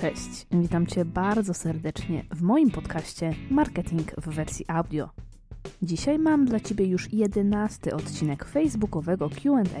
Cześć, 0.00 0.46
witam 0.50 0.86
Cię 0.86 1.04
bardzo 1.04 1.54
serdecznie 1.54 2.24
w 2.30 2.42
moim 2.42 2.70
podcaście 2.70 3.34
Marketing 3.50 4.12
w 4.20 4.28
wersji 4.28 4.64
audio. 4.68 5.08
Dzisiaj 5.82 6.18
mam 6.18 6.44
dla 6.44 6.60
Ciebie 6.60 6.86
już 6.86 7.12
jedenasty 7.12 7.94
odcinek 7.94 8.44
facebookowego 8.44 9.30
QA, 9.30 9.80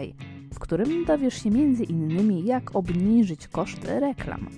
w 0.54 0.58
którym 0.58 1.04
dowiesz 1.04 1.42
się 1.42 1.48
m.in. 1.48 2.46
jak 2.46 2.76
obniżyć 2.76 3.48
koszt 3.48 3.84
reklam. 3.84 4.48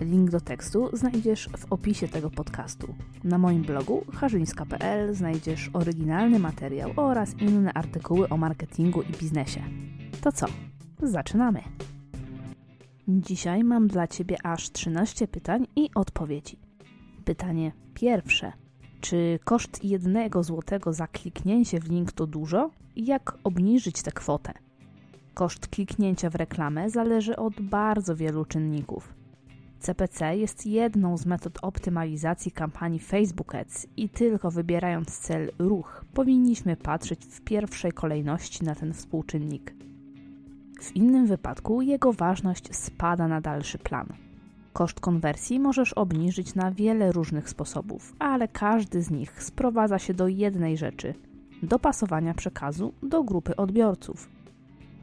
Link 0.00 0.30
do 0.30 0.40
tekstu 0.40 0.90
znajdziesz 0.92 1.48
w 1.58 1.72
opisie 1.72 2.08
tego 2.08 2.30
podcastu. 2.30 2.94
Na 3.24 3.38
moim 3.38 3.62
blogu 3.62 4.04
harzyńska.pl 4.12 5.14
znajdziesz 5.14 5.70
oryginalny 5.72 6.38
materiał 6.38 6.90
oraz 6.96 7.34
inne 7.34 7.72
artykuły 7.72 8.28
o 8.28 8.36
marketingu 8.36 9.02
i 9.02 9.12
biznesie. 9.12 9.62
To 10.20 10.32
co? 10.32 10.46
Zaczynamy! 11.02 11.62
Dzisiaj 13.18 13.64
mam 13.64 13.88
dla 13.88 14.06
Ciebie 14.06 14.36
aż 14.42 14.70
13 14.70 15.28
pytań 15.28 15.66
i 15.76 15.90
odpowiedzi. 15.94 16.58
Pytanie 17.24 17.72
pierwsze. 17.94 18.52
Czy 19.00 19.38
koszt 19.44 19.84
jednego 19.84 20.42
złotego 20.42 20.92
za 20.92 21.06
kliknięcie 21.06 21.80
w 21.80 21.88
link 21.88 22.12
to 22.12 22.26
dużo? 22.26 22.70
I 22.96 23.06
jak 23.06 23.38
obniżyć 23.44 24.02
tę 24.02 24.12
kwotę? 24.12 24.52
Koszt 25.34 25.66
kliknięcia 25.68 26.30
w 26.30 26.34
reklamę 26.34 26.90
zależy 26.90 27.36
od 27.36 27.60
bardzo 27.60 28.16
wielu 28.16 28.44
czynników. 28.44 29.14
CPC 29.80 30.36
jest 30.36 30.66
jedną 30.66 31.16
z 31.16 31.26
metod 31.26 31.58
optymalizacji 31.62 32.52
kampanii 32.52 32.98
Facebook 32.98 33.54
Ads 33.54 33.86
i 33.96 34.08
tylko 34.08 34.50
wybierając 34.50 35.18
cel 35.18 35.50
ruch 35.58 36.04
powinniśmy 36.14 36.76
patrzeć 36.76 37.24
w 37.24 37.40
pierwszej 37.40 37.92
kolejności 37.92 38.64
na 38.64 38.74
ten 38.74 38.92
współczynnik. 38.92 39.74
W 40.80 40.96
innym 40.96 41.26
wypadku 41.26 41.82
jego 41.82 42.12
ważność 42.12 42.76
spada 42.76 43.28
na 43.28 43.40
dalszy 43.40 43.78
plan. 43.78 44.06
Koszt 44.72 45.00
konwersji 45.00 45.60
możesz 45.60 45.92
obniżyć 45.92 46.54
na 46.54 46.72
wiele 46.72 47.12
różnych 47.12 47.48
sposobów, 47.48 48.14
ale 48.18 48.48
każdy 48.48 49.02
z 49.02 49.10
nich 49.10 49.42
sprowadza 49.42 49.98
się 49.98 50.14
do 50.14 50.28
jednej 50.28 50.76
rzeczy 50.76 51.14
dopasowania 51.62 52.34
przekazu 52.34 52.92
do 53.02 53.22
grupy 53.22 53.56
odbiorców. 53.56 54.28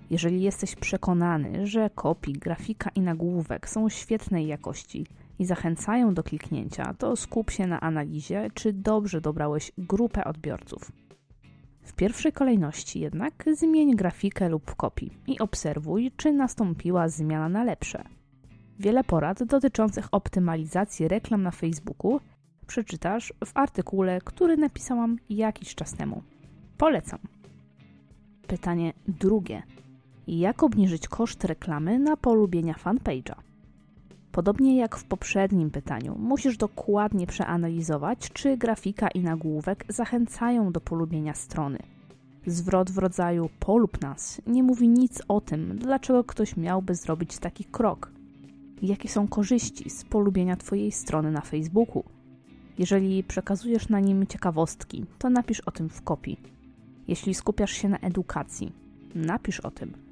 Jeżeli 0.09 0.41
jesteś 0.41 0.75
przekonany, 0.75 1.67
że 1.67 1.89
kopii, 1.95 2.33
grafika 2.33 2.89
i 2.95 3.01
nagłówek 3.01 3.69
są 3.69 3.89
świetnej 3.89 4.47
jakości 4.47 5.05
i 5.39 5.45
zachęcają 5.45 6.13
do 6.13 6.23
kliknięcia, 6.23 6.93
to 6.93 7.15
skup 7.15 7.51
się 7.51 7.67
na 7.67 7.81
analizie, 7.81 8.49
czy 8.53 8.73
dobrze 8.73 9.21
dobrałeś 9.21 9.71
grupę 9.77 10.25
odbiorców. 10.25 10.91
W 11.87 11.93
pierwszej 11.93 12.31
kolejności 12.31 12.99
jednak 12.99 13.45
zmień 13.53 13.95
grafikę 13.95 14.49
lub 14.49 14.75
kopii 14.75 15.11
i 15.27 15.39
obserwuj, 15.39 16.11
czy 16.17 16.33
nastąpiła 16.33 17.09
zmiana 17.09 17.49
na 17.49 17.63
lepsze. 17.63 18.03
Wiele 18.79 19.03
porad 19.03 19.43
dotyczących 19.43 20.07
optymalizacji 20.11 21.07
reklam 21.07 21.43
na 21.43 21.51
Facebooku 21.51 22.19
przeczytasz 22.67 23.33
w 23.45 23.51
artykule, 23.53 24.21
który 24.21 24.57
napisałam 24.57 25.17
jakiś 25.29 25.75
czas 25.75 25.93
temu. 25.93 26.23
Polecam. 26.77 27.19
Pytanie 28.47 28.93
drugie. 29.07 29.63
Jak 30.27 30.63
obniżyć 30.63 31.07
koszt 31.07 31.43
reklamy 31.43 31.99
na 31.99 32.17
polubienia 32.17 32.73
fanpage'a? 32.73 33.46
Podobnie 34.31 34.77
jak 34.77 34.97
w 34.97 35.03
poprzednim 35.03 35.71
pytaniu, 35.71 36.15
musisz 36.19 36.57
dokładnie 36.57 37.27
przeanalizować, 37.27 38.29
czy 38.33 38.57
grafika 38.57 39.07
i 39.07 39.19
nagłówek 39.19 39.85
zachęcają 39.89 40.71
do 40.71 40.81
polubienia 40.81 41.33
strony. 41.33 41.79
Zwrot 42.45 42.91
w 42.91 42.97
rodzaju 42.97 43.49
polub 43.59 44.01
nas 44.01 44.41
nie 44.47 44.63
mówi 44.63 44.87
nic 44.89 45.21
o 45.27 45.41
tym, 45.41 45.77
dlaczego 45.77 46.23
ktoś 46.23 46.57
miałby 46.57 46.95
zrobić 46.95 47.37
taki 47.37 47.63
krok. 47.63 48.11
Jakie 48.81 49.09
są 49.09 49.27
korzyści 49.27 49.89
z 49.89 50.03
polubienia 50.03 50.55
Twojej 50.55 50.91
strony 50.91 51.31
na 51.31 51.41
Facebooku? 51.41 52.03
Jeżeli 52.77 53.23
przekazujesz 53.23 53.89
na 53.89 53.99
nim 53.99 54.27
ciekawostki, 54.27 55.05
to 55.19 55.29
napisz 55.29 55.59
o 55.59 55.71
tym 55.71 55.89
w 55.89 56.01
kopii. 56.01 56.39
Jeśli 57.07 57.33
skupiasz 57.33 57.71
się 57.71 57.89
na 57.89 57.97
edukacji, 57.97 58.71
napisz 59.15 59.59
o 59.59 59.71
tym. 59.71 60.06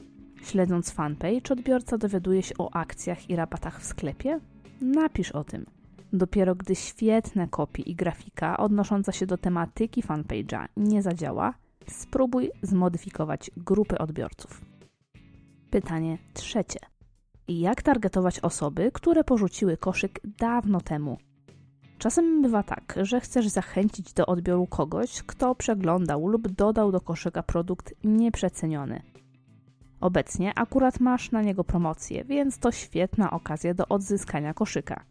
Śledząc 0.46 0.92
fanpage, 0.92 1.52
odbiorca 1.54 1.98
dowiaduje 1.98 2.44
się 2.44 2.56
o 2.58 2.76
akcjach 2.76 3.30
i 3.30 3.36
rabatach 3.36 3.82
w 3.82 3.86
sklepie? 3.86 4.40
Napisz 4.82 5.32
o 5.32 5.44
tym. 5.44 5.66
Dopiero 6.14 6.56
gdy 6.56 6.76
świetne 6.76 7.48
kopie 7.48 7.84
i 7.84 7.96
grafika 7.96 8.58
odnosząca 8.58 9.12
się 9.12 9.26
do 9.26 9.38
tematyki 9.38 10.04
fanpage'a 10.04 10.66
nie 10.78 11.02
zadziała, 11.02 11.54
spróbuj 11.88 12.52
zmodyfikować 12.62 13.52
grupy 13.58 13.98
odbiorców. 13.98 14.62
Pytanie 15.70 16.18
trzecie. 16.34 16.80
Jak 17.48 17.82
targetować 17.82 18.40
osoby, 18.40 18.92
które 18.94 19.24
porzuciły 19.24 19.78
koszyk 19.78 20.20
dawno 20.38 20.82
temu? 20.82 21.18
Czasem 21.98 22.42
bywa 22.42 22.64
tak, 22.64 22.96
że 23.02 23.20
chcesz 23.20 23.48
zachęcić 23.48 24.14
do 24.14 24.26
odbioru 24.26 24.68
kogoś, 24.68 25.24
kto 25.24 25.56
przeglądał 25.56 26.28
lub 26.28 26.48
dodał 26.48 26.92
do 26.92 27.02
koszyka 27.02 27.44
produkt 27.44 27.94
nieprzeceniony– 28.04 29.02
Obecnie 30.06 30.54
akurat 30.56 31.00
masz 31.00 31.32
na 31.32 31.42
niego 31.42 31.64
promocję, 31.64 32.26
więc 32.26 32.60
to 32.60 32.72
świetna 32.72 33.32
okazja 33.32 33.74
do 33.74 33.88
odzyskania 33.88 34.54
koszyka. 34.54 35.04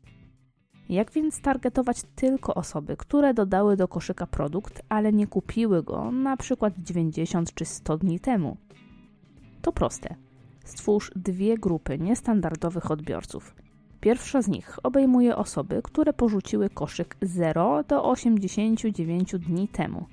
Jak 0.89 1.11
więc 1.11 1.41
targetować 1.41 2.03
tylko 2.15 2.55
osoby, 2.55 2.97
które 2.97 3.35
dodały 3.35 3.77
do 3.77 3.89
koszyka 3.89 4.27
produkt, 4.27 4.83
ale 4.89 5.13
nie 5.13 5.27
kupiły 5.27 5.83
go 5.83 6.11
na 6.11 6.37
przykład 6.37 6.75
90 6.79 7.55
czy 7.55 7.65
100 7.65 7.99
dni 7.99 8.21
temu? 8.21 8.57
To 9.63 9.73
proste. 9.73 10.15
Stwórz 10.65 11.11
dwie 11.17 11.59
grupy 11.59 11.99
niestandardowych 11.99 12.91
odbiorców. 12.91 13.55
Pierwsza 14.01 14.43
z 14.43 14.49
nich 14.49 14.79
obejmuje 14.83 15.37
osoby, 15.37 15.81
które 15.85 16.13
porzuciły 16.13 16.71
koszyk 16.71 17.17
0 17.23 17.85
do 17.85 18.05
89 18.05 19.35
dni 19.39 19.69
temu, 19.69 20.07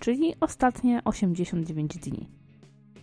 czyli 0.00 0.34
ostatnie 0.40 1.04
89 1.04 1.98
dni. 1.98 2.39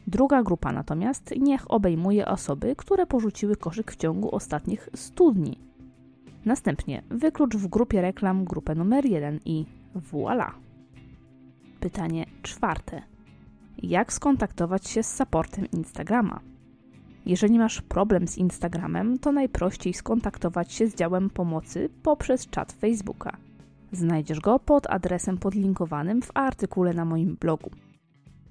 Druga 0.07 0.43
grupa 0.43 0.71
natomiast 0.71 1.33
niech 1.39 1.71
obejmuje 1.71 2.25
osoby, 2.25 2.75
które 2.75 3.05
porzuciły 3.05 3.55
koszyk 3.55 3.91
w 3.91 3.95
ciągu 3.95 4.35
ostatnich 4.35 4.89
100 4.95 5.31
dni. 5.31 5.59
Następnie 6.45 7.03
wyklucz 7.09 7.55
w 7.55 7.67
grupie 7.67 8.01
reklam 8.01 8.45
grupę 8.45 8.75
numer 8.75 9.05
1 9.05 9.39
i 9.45 9.65
voilà. 10.11 10.51
Pytanie 11.79 12.25
czwarte. 12.41 13.01
Jak 13.83 14.13
skontaktować 14.13 14.87
się 14.87 15.03
z 15.03 15.15
supportem 15.15 15.65
Instagrama? 15.71 16.39
Jeżeli 17.25 17.59
masz 17.59 17.81
problem 17.81 18.27
z 18.27 18.37
Instagramem, 18.37 19.19
to 19.19 19.31
najprościej 19.31 19.93
skontaktować 19.93 20.73
się 20.73 20.87
z 20.87 20.95
działem 20.95 21.29
pomocy 21.29 21.89
poprzez 22.03 22.47
czat 22.47 22.71
Facebooka. 22.71 23.37
Znajdziesz 23.91 24.39
go 24.39 24.59
pod 24.59 24.89
adresem 24.89 25.37
podlinkowanym 25.37 26.21
w 26.21 26.31
artykule 26.33 26.93
na 26.93 27.05
moim 27.05 27.37
blogu. 27.39 27.69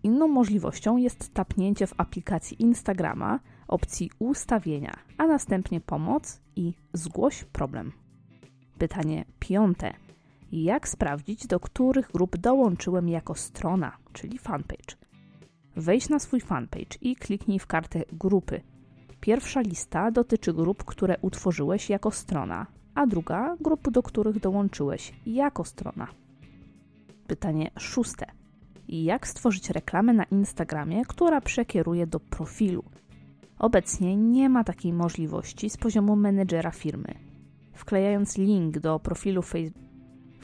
Inną 0.06 0.28
możliwością 0.28 0.96
jest 0.96 1.34
tapnięcie 1.34 1.86
w 1.86 1.94
aplikacji 1.96 2.62
Instagrama 2.62 3.40
opcji 3.68 4.10
ustawienia, 4.18 4.92
a 5.18 5.26
następnie 5.26 5.80
pomoc 5.80 6.40
i 6.56 6.74
zgłoś 6.92 7.44
problem. 7.44 7.92
Pytanie 8.78 9.24
piąte. 9.38 9.92
Jak 10.52 10.88
sprawdzić, 10.88 11.46
do 11.46 11.60
których 11.60 12.12
grup 12.12 12.36
dołączyłem 12.36 13.08
jako 13.08 13.34
strona, 13.34 13.96
czyli 14.12 14.38
fanpage? 14.38 14.96
Wejdź 15.76 16.08
na 16.08 16.18
swój 16.18 16.40
fanpage 16.40 16.98
i 17.00 17.16
kliknij 17.16 17.58
w 17.58 17.66
kartę 17.66 18.02
grupy. 18.12 18.60
Pierwsza 19.20 19.60
lista 19.60 20.10
dotyczy 20.10 20.52
grup, 20.52 20.84
które 20.84 21.16
utworzyłeś 21.22 21.90
jako 21.90 22.10
strona, 22.10 22.66
a 22.94 23.06
druga 23.06 23.56
grup, 23.60 23.90
do 23.90 24.02
których 24.02 24.40
dołączyłeś 24.40 25.12
jako 25.26 25.64
strona. 25.64 26.08
Pytanie 27.26 27.70
szóste 27.78 28.35
jak 28.88 29.28
stworzyć 29.28 29.70
reklamę 29.70 30.12
na 30.12 30.24
Instagramie, 30.24 31.04
która 31.04 31.40
przekieruje 31.40 32.06
do 32.06 32.20
profilu. 32.20 32.84
Obecnie 33.58 34.16
nie 34.16 34.48
ma 34.48 34.64
takiej 34.64 34.92
możliwości 34.92 35.70
z 35.70 35.76
poziomu 35.76 36.16
menedżera 36.16 36.70
firmy. 36.70 37.14
Wklejając 37.72 38.38
link 38.38 38.78
do 38.78 38.98
profilu 38.98 39.42
Facebook, 39.42 39.86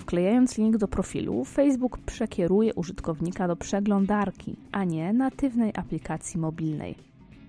Wklejając 0.02 0.58
link 0.58 0.76
do 0.76 0.88
profilu, 0.88 1.44
Facebook 1.44 1.98
przekieruje 1.98 2.74
użytkownika 2.74 3.48
do 3.48 3.56
przeglądarki, 3.56 4.56
a 4.72 4.84
nie 4.84 5.12
natywnej 5.12 5.72
aplikacji 5.76 6.40
mobilnej. 6.40 6.94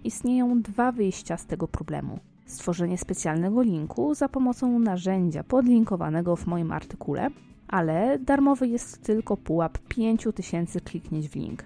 Istnieją 0.03 0.61
dwa 0.61 0.91
wyjścia 0.91 1.37
z 1.37 1.45
tego 1.45 1.67
problemu. 1.67 2.19
Stworzenie 2.45 2.97
specjalnego 2.97 3.61
linku 3.61 4.15
za 4.15 4.29
pomocą 4.29 4.79
narzędzia 4.79 5.43
podlinkowanego 5.43 6.35
w 6.35 6.47
moim 6.47 6.71
artykule 6.71 7.29
ale 7.73 8.19
darmowy 8.19 8.67
jest 8.67 9.03
tylko 9.03 9.37
pułap 9.37 9.77
5000 9.87 10.81
kliknięć 10.81 11.29
w 11.29 11.35
link. 11.35 11.63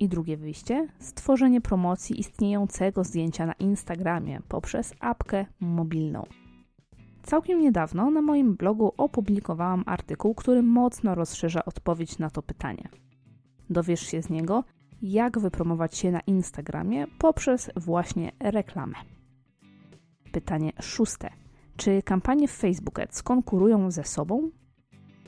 I 0.00 0.08
drugie 0.08 0.36
wyjście 0.36 0.88
stworzenie 0.98 1.60
promocji 1.60 2.20
istniejącego 2.20 3.04
zdjęcia 3.04 3.46
na 3.46 3.52
Instagramie 3.52 4.40
poprzez 4.48 4.94
apkę 5.00 5.46
mobilną. 5.60 6.26
Całkiem 7.22 7.60
niedawno 7.60 8.10
na 8.10 8.22
moim 8.22 8.56
blogu 8.56 8.92
opublikowałam 8.96 9.82
artykuł, 9.86 10.34
który 10.34 10.62
mocno 10.62 11.14
rozszerza 11.14 11.64
odpowiedź 11.64 12.18
na 12.18 12.30
to 12.30 12.42
pytanie. 12.42 12.88
Dowiesz 13.70 14.00
się 14.00 14.22
z 14.22 14.30
niego, 14.30 14.64
jak 15.02 15.38
wypromować 15.38 15.96
się 15.96 16.10
na 16.10 16.20
Instagramie 16.20 17.06
poprzez 17.18 17.70
właśnie 17.76 18.32
reklamę. 18.40 18.96
Pytanie 20.32 20.72
szóste 20.80 21.30
Czy 21.76 22.02
kampanie 22.02 22.48
w 22.48 22.52
Facebook 22.52 22.98
Ads 22.98 23.22
konkurują 23.22 23.90
ze 23.90 24.04
sobą? 24.04 24.50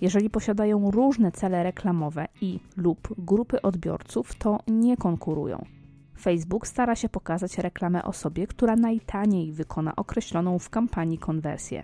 Jeżeli 0.01 0.31
posiadają 0.31 0.91
różne 0.91 1.33
cele 1.33 1.63
reklamowe 1.63 2.29
i 2.41 2.61
lub 2.77 3.15
grupy 3.19 3.63
odbiorców, 3.63 4.35
to 4.35 4.59
nie 4.69 4.97
konkurują. 4.97 5.65
Facebook 6.21 6.67
stara 6.67 6.97
się 6.97 7.09
pokazać 7.09 7.59
reklamę 7.59 8.05
osobie, 8.05 8.47
która 8.47 8.77
najtaniej 8.77 9.53
wykona 9.53 9.97
określoną 9.97 10.59
w 10.59 10.71
kampanii 10.71 11.19
konwersję. 11.19 11.83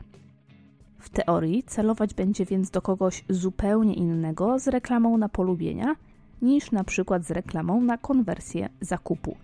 W 0.98 1.10
teorii 1.10 1.62
celować 1.62 2.14
będzie 2.14 2.44
więc 2.44 2.70
do 2.70 2.82
kogoś 2.82 3.24
zupełnie 3.28 3.94
innego 3.94 4.58
z 4.58 4.68
reklamą 4.68 5.18
na 5.18 5.28
polubienia 5.28 5.96
niż 6.42 6.70
na 6.70 6.84
przykład 6.84 7.24
z 7.24 7.30
reklamą 7.30 7.80
na 7.80 7.98
konwersję 7.98 8.68
zakupu. 8.80 9.36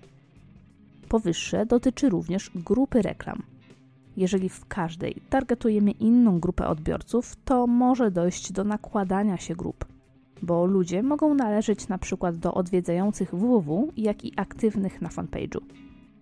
Powyższe 1.09 1.67
dotyczy 1.67 2.09
również 2.09 2.51
grupy 2.55 3.03
reklam. 3.03 3.43
Jeżeli 4.17 4.49
w 4.49 4.67
każdej 4.67 5.23
targetujemy 5.31 5.91
inną 5.91 6.41
grupę 6.41 6.67
odbiorców, 6.69 7.37
to 7.45 7.67
może 7.67 8.11
dojść 8.11 8.53
do 8.53 8.65
nakładania 8.65 9.37
się 9.37 9.57
grup, 9.57 9.85
bo 10.43 10.67
ludzie 10.67 11.03
mogą 11.03 11.35
należeć 11.35 11.89
na 11.89 11.99
przykład 11.99 12.37
do 12.37 12.55
odwiedzających 12.55 13.35
www, 13.35 13.93
jak 13.97 14.25
i 14.25 14.33
aktywnych 14.37 15.03
na 15.03 15.09
fanpage'u. 15.09 15.61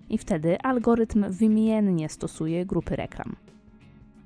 I 0.08 0.19
wtedy 0.19 0.60
algorytm 0.60 1.25
wymiennie 1.31 2.08
stosuje 2.08 2.66
grupy 2.66 2.96
reklam. 2.96 3.37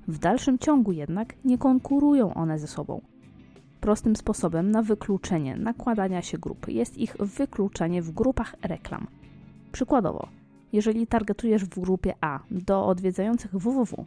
W 0.07 0.19
dalszym 0.19 0.59
ciągu 0.59 0.91
jednak 0.91 1.33
nie 1.45 1.57
konkurują 1.57 2.33
one 2.33 2.59
ze 2.59 2.67
sobą. 2.67 3.01
Prostym 3.81 4.15
sposobem 4.15 4.71
na 4.71 4.81
wykluczenie 4.81 5.55
nakładania 5.55 6.21
się 6.21 6.37
grup 6.37 6.67
jest 6.67 6.97
ich 6.97 7.15
wykluczenie 7.19 8.01
w 8.01 8.11
grupach 8.11 8.55
reklam. 8.61 9.07
Przykładowo, 9.71 10.27
jeżeli 10.75 11.07
targetujesz 11.07 11.65
w 11.65 11.79
grupie 11.79 12.13
A 12.21 12.39
do 12.51 12.85
odwiedzających 12.85 13.51
www, 13.51 14.05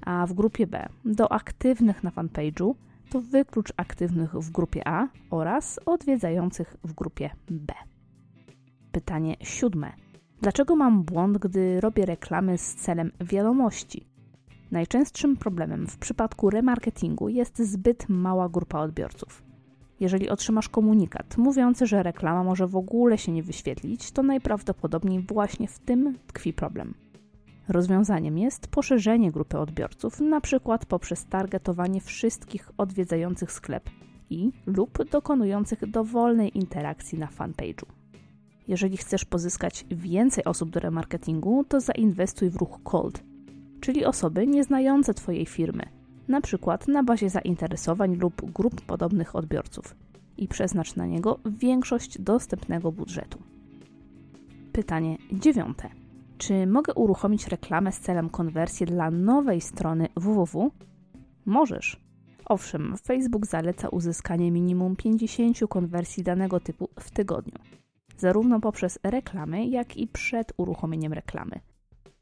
a 0.00 0.26
w 0.26 0.32
grupie 0.32 0.66
B 0.66 0.88
do 1.04 1.32
aktywnych 1.32 2.04
na 2.04 2.10
fanpage'u, 2.10 2.74
to 3.10 3.20
wyklucz 3.20 3.72
aktywnych 3.76 4.34
w 4.34 4.50
grupie 4.50 4.88
A 4.88 5.08
oraz 5.30 5.80
odwiedzających 5.86 6.76
w 6.84 6.92
grupie 6.92 7.30
B. 7.50 7.74
Pytanie 8.92 9.36
siódme. 9.42 9.92
Dlaczego 10.40 10.76
mam 10.76 11.02
błąd, 11.02 11.38
gdy 11.38 11.80
robię 11.80 12.06
reklamy 12.06 12.58
z 12.58 12.74
celem 12.74 13.12
wiadomości? 13.20 14.06
Najczęstszym 14.70 15.36
problemem 15.36 15.86
w 15.86 15.98
przypadku 15.98 16.50
remarketingu 16.50 17.28
jest 17.28 17.58
zbyt 17.58 18.08
mała 18.08 18.48
grupa 18.48 18.80
odbiorców. 18.80 19.49
Jeżeli 20.00 20.28
otrzymasz 20.28 20.68
komunikat 20.68 21.36
mówiący, 21.38 21.86
że 21.86 22.02
reklama 22.02 22.44
może 22.44 22.66
w 22.66 22.76
ogóle 22.76 23.18
się 23.18 23.32
nie 23.32 23.42
wyświetlić, 23.42 24.10
to 24.10 24.22
najprawdopodobniej 24.22 25.20
właśnie 25.20 25.68
w 25.68 25.78
tym 25.78 26.18
tkwi 26.26 26.52
problem. 26.52 26.94
Rozwiązaniem 27.68 28.38
jest 28.38 28.66
poszerzenie 28.66 29.32
grupy 29.32 29.58
odbiorców, 29.58 30.20
np. 30.20 30.78
poprzez 30.88 31.26
targetowanie 31.26 32.00
wszystkich 32.00 32.70
odwiedzających 32.76 33.52
sklep 33.52 33.90
i 34.30 34.52
lub 34.66 35.10
dokonujących 35.10 35.90
dowolnej 35.90 36.58
interakcji 36.58 37.18
na 37.18 37.26
fanpage'u. 37.26 37.84
Jeżeli 38.68 38.96
chcesz 38.96 39.24
pozyskać 39.24 39.86
więcej 39.90 40.44
osób 40.44 40.70
do 40.70 40.80
remarketingu, 40.80 41.64
to 41.64 41.80
zainwestuj 41.80 42.50
w 42.50 42.56
ruch 42.56 42.80
cold, 42.82 43.22
czyli 43.80 44.04
osoby 44.04 44.46
nieznające 44.46 45.14
Twojej 45.14 45.46
firmy– 45.46 45.82
przykład 46.40 46.88
na 46.88 47.02
bazie 47.02 47.30
zainteresowań 47.30 48.16
lub 48.16 48.52
grup 48.52 48.80
podobnych 48.80 49.36
odbiorców 49.36 49.96
i 50.36 50.48
przeznacz 50.48 50.96
na 50.96 51.06
niego 51.06 51.38
większość 51.46 52.18
dostępnego 52.18 52.92
budżetu. 52.92 53.38
Pytanie 54.72 55.18
dziewiąte. 55.32 55.88
Czy 56.38 56.66
mogę 56.66 56.94
uruchomić 56.94 57.48
reklamę 57.48 57.92
z 57.92 58.00
celem 58.00 58.30
konwersji 58.30 58.86
dla 58.86 59.10
nowej 59.10 59.60
strony 59.60 60.08
www? 60.16 60.70
Możesz. 61.46 62.00
Owszem, 62.44 62.96
Facebook 62.96 63.46
zaleca 63.46 63.88
uzyskanie 63.88 64.50
minimum 64.50 64.96
50 64.96 65.58
konwersji 65.68 66.22
danego 66.22 66.60
typu 66.60 66.88
w 67.00 67.10
tygodniu, 67.10 67.58
zarówno 68.16 68.60
poprzez 68.60 68.98
reklamy, 69.02 69.66
jak 69.66 69.96
i 69.96 70.06
przed 70.06 70.52
uruchomieniem 70.56 71.12
reklamy 71.12 71.60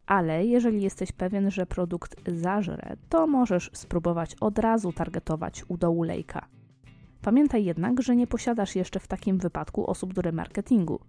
ale 0.09 0.47
jeżeli 0.47 0.83
jesteś 0.83 1.13
pewien, 1.13 1.51
że 1.51 1.67
produkt 1.67 2.31
zażre, 2.31 2.97
to 3.09 3.27
możesz 3.27 3.71
spróbować 3.73 4.35
od 4.41 4.59
razu 4.59 4.93
targetować 4.93 5.65
u 5.69 5.77
dołu 5.77 6.03
lejka. 6.03 6.47
Pamiętaj 7.23 7.65
jednak, 7.65 8.03
że 8.03 8.17
nie 8.17 8.27
posiadasz 8.27 8.77
jeszcze 8.77 9.01
w 9.01 9.07
takim 9.07 9.39
wypadku 9.39 9.91
osób 9.91 10.15
do 10.15 10.23
remarketingu. 10.23 11.01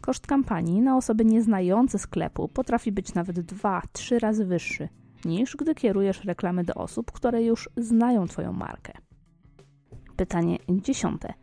Koszt 0.00 0.26
kampanii 0.26 0.80
na 0.80 0.96
osoby 0.96 1.24
nieznające 1.24 1.98
sklepu 1.98 2.48
potrafi 2.48 2.92
być 2.92 3.14
nawet 3.14 3.38
2-3 3.38 4.18
razy 4.18 4.44
wyższy 4.44 4.88
niż 5.24 5.56
gdy 5.56 5.74
kierujesz 5.74 6.24
reklamy 6.24 6.64
do 6.64 6.74
osób, 6.74 7.12
które 7.12 7.42
już 7.42 7.68
znają 7.76 8.26
Twoją 8.26 8.52
markę. 8.52 8.92
Pytanie 10.16 10.58
dziesiąte. 10.68 11.34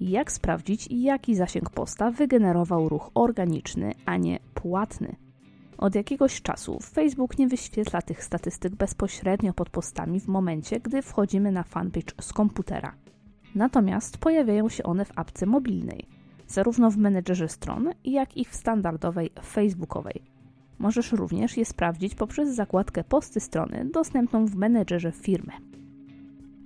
Jak 0.00 0.32
sprawdzić, 0.32 0.88
jaki 0.90 1.34
zasięg 1.34 1.70
posta 1.70 2.10
wygenerował 2.10 2.88
ruch 2.88 3.10
organiczny, 3.14 3.92
a 4.06 4.16
nie 4.16 4.38
płatny? 4.54 5.23
Od 5.78 5.94
jakiegoś 5.94 6.42
czasu 6.42 6.78
Facebook 6.80 7.38
nie 7.38 7.48
wyświetla 7.48 8.02
tych 8.02 8.24
statystyk 8.24 8.74
bezpośrednio 8.74 9.52
pod 9.52 9.70
postami 9.70 10.20
w 10.20 10.28
momencie, 10.28 10.80
gdy 10.80 11.02
wchodzimy 11.02 11.52
na 11.52 11.62
fanpage 11.62 12.12
z 12.20 12.32
komputera. 12.32 12.94
Natomiast 13.54 14.18
pojawiają 14.18 14.68
się 14.68 14.82
one 14.82 15.04
w 15.04 15.18
apce 15.18 15.46
mobilnej, 15.46 16.08
zarówno 16.46 16.90
w 16.90 16.96
menedżerze 16.96 17.48
stron, 17.48 17.90
jak 18.04 18.36
i 18.36 18.44
w 18.44 18.54
standardowej 18.54 19.30
facebookowej. 19.44 20.22
Możesz 20.78 21.12
również 21.12 21.56
je 21.56 21.64
sprawdzić 21.64 22.14
poprzez 22.14 22.54
zakładkę 22.54 23.04
posty 23.04 23.40
strony 23.40 23.90
dostępną 23.92 24.46
w 24.46 24.56
menedżerze 24.56 25.12
firmy. 25.12 25.52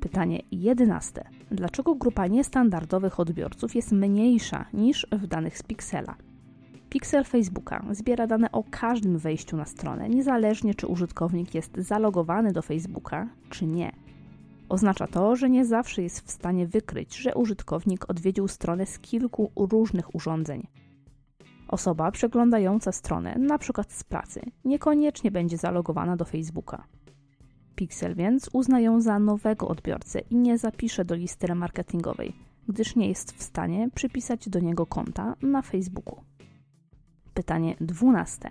Pytanie 0.00 0.43
11. 0.50 1.25
Dlaczego 1.50 1.94
grupa 1.94 2.26
niestandardowych 2.26 3.20
odbiorców 3.20 3.75
jest 3.75 3.93
mniejsza 3.93 4.64
niż 4.72 5.06
w 5.12 5.26
danych 5.26 5.58
z 5.58 5.62
Pixela? 5.62 6.14
Pixel 6.90 7.25
Facebooka 7.25 7.85
zbiera 7.90 8.26
dane 8.26 8.52
o 8.52 8.64
każdym 8.70 9.19
wejściu 9.19 9.56
na 9.56 9.64
stronę, 9.64 10.08
niezależnie 10.08 10.75
czy 10.75 10.87
użytkownik 10.87 11.55
jest 11.55 11.76
zalogowany 11.76 12.52
do 12.52 12.62
Facebooka, 12.62 13.29
czy 13.50 13.67
nie. 13.67 13.93
Oznacza 14.69 15.06
to, 15.06 15.37
że 15.37 15.50
nie 15.50 15.64
zawsze 15.64 16.02
jest 16.02 16.20
w 16.20 16.31
stanie 16.31 16.67
wykryć, 16.67 17.17
że 17.17 17.35
użytkownik 17.35 18.11
odwiedził 18.11 18.49
stronę 18.49 18.87
z 18.87 18.99
kilku 18.99 19.50
różnych 19.56 20.14
urządzeń. 20.14 20.67
Osoba 21.69 22.11
przeglądająca 22.11 22.93
stronę, 22.93 23.35
np. 23.35 23.85
z 23.88 24.05
pracy, 24.05 24.40
niekoniecznie 24.64 25.31
będzie 25.31 25.57
zalogowana 25.57 26.16
do 26.16 26.25
Facebooka. 26.25 26.85
Pixel 27.75 28.14
więc 28.14 28.50
uzna 28.52 28.80
ją 28.80 29.00
za 29.00 29.18
nowego 29.18 29.68
odbiorcę 29.68 30.21
i 30.21 30.37
nie 30.37 30.59
zapisze 30.59 31.04
do 31.04 31.14
listy 31.14 31.47
remarketingowej, 31.47 32.33
gdyż 32.68 32.97
nie 32.97 33.09
jest 33.09 33.33
w 33.33 33.42
stanie 33.42 33.88
przypisać 33.95 34.49
do 34.49 34.61
niego 34.61 34.87
konta 34.87 35.35
na 35.42 35.62
Facebooku. 35.62 36.27
Pytanie 37.38 37.76
dwunaste. 37.80 38.50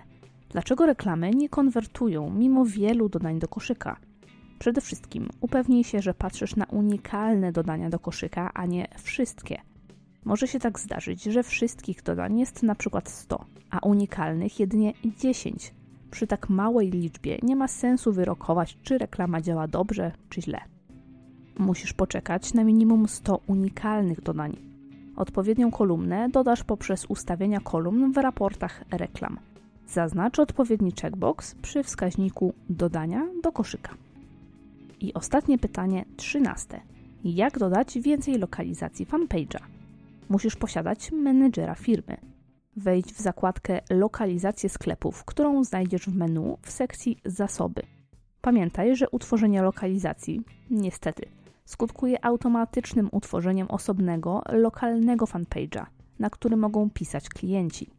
Dlaczego 0.49 0.85
reklamy 0.85 1.31
nie 1.31 1.49
konwertują 1.49 2.29
mimo 2.29 2.65
wielu 2.65 3.09
dodań 3.09 3.39
do 3.39 3.47
koszyka? 3.47 3.97
Przede 4.59 4.81
wszystkim 4.81 5.29
upewnij 5.41 5.83
się, 5.83 6.01
że 6.01 6.13
patrzysz 6.13 6.55
na 6.55 6.65
unikalne 6.65 7.51
dodania 7.51 7.89
do 7.89 7.99
koszyka, 7.99 8.51
a 8.53 8.65
nie 8.65 8.87
wszystkie. 9.03 9.61
Może 10.25 10.47
się 10.47 10.59
tak 10.59 10.79
zdarzyć, 10.79 11.23
że 11.23 11.43
wszystkich 11.43 12.03
dodań 12.03 12.39
jest 12.39 12.63
na 12.63 12.75
przykład 12.75 13.09
100, 13.09 13.45
a 13.69 13.79
unikalnych 13.79 14.59
jedynie 14.59 14.93
10. 15.19 15.73
Przy 16.11 16.27
tak 16.27 16.49
małej 16.49 16.91
liczbie 16.91 17.37
nie 17.43 17.55
ma 17.55 17.67
sensu 17.67 18.13
wyrokować, 18.13 18.77
czy 18.83 18.97
reklama 18.97 19.41
działa 19.41 19.67
dobrze, 19.67 20.11
czy 20.29 20.41
źle. 20.41 20.59
Musisz 21.59 21.93
poczekać 21.93 22.53
na 22.53 22.63
minimum 22.63 23.07
100 23.07 23.39
unikalnych 23.47 24.21
dodań, 24.21 24.57
Odpowiednią 25.17 25.71
kolumnę 25.71 26.29
dodasz 26.29 26.63
poprzez 26.63 27.05
ustawienia 27.05 27.59
kolumn 27.59 28.11
w 28.11 28.17
raportach 28.17 28.83
reklam. 28.91 29.39
Zaznacz 29.87 30.39
odpowiedni 30.39 30.91
checkbox 31.01 31.55
przy 31.55 31.83
wskaźniku 31.83 32.53
dodania 32.69 33.27
do 33.43 33.51
koszyka. 33.51 33.93
I 35.01 35.13
ostatnie 35.13 35.57
pytanie, 35.57 36.05
trzynaste. 36.17 36.81
Jak 37.23 37.59
dodać 37.59 37.99
więcej 37.99 38.37
lokalizacji 38.37 39.05
fanpage'a? 39.05 39.59
Musisz 40.29 40.55
posiadać 40.55 41.11
menedżera 41.11 41.75
firmy. 41.75 42.17
Wejdź 42.75 43.13
w 43.13 43.21
zakładkę 43.21 43.81
Lokalizację 43.89 44.69
sklepów, 44.69 45.25
którą 45.25 45.63
znajdziesz 45.63 46.09
w 46.09 46.15
menu 46.15 46.57
w 46.61 46.71
sekcji 46.71 47.17
Zasoby. 47.25 47.81
Pamiętaj, 48.41 48.95
że 48.95 49.09
utworzenie 49.09 49.61
lokalizacji, 49.61 50.41
niestety, 50.69 51.36
skutkuje 51.67 52.25
automatycznym 52.25 53.09
utworzeniem 53.11 53.67
osobnego, 53.67 54.41
lokalnego 54.49 55.25
fanpage'a, 55.25 55.85
na 56.19 56.29
który 56.29 56.57
mogą 56.57 56.89
pisać 56.89 57.29
klienci. 57.29 57.89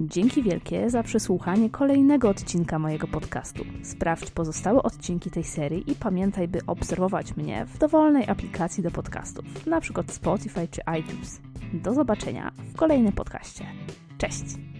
Dzięki 0.00 0.42
wielkie 0.42 0.90
za 0.90 1.02
przesłuchanie 1.02 1.70
kolejnego 1.70 2.28
odcinka 2.28 2.78
mojego 2.78 3.06
podcastu. 3.06 3.64
Sprawdź 3.82 4.30
pozostałe 4.30 4.82
odcinki 4.82 5.30
tej 5.30 5.44
serii 5.44 5.90
i 5.90 5.94
pamiętaj, 5.94 6.48
by 6.48 6.58
obserwować 6.66 7.36
mnie 7.36 7.66
w 7.66 7.78
dowolnej 7.78 8.28
aplikacji 8.28 8.82
do 8.82 8.90
podcastów, 8.90 9.44
np. 9.66 10.02
Spotify 10.08 10.68
czy 10.68 10.80
iTunes. 11.00 11.40
Do 11.72 11.94
zobaczenia 11.94 12.52
w 12.56 12.76
kolejnym 12.76 13.12
podcaście. 13.12 13.64
Cześć! 14.18 14.75